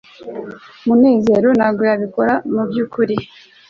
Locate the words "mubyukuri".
2.53-3.15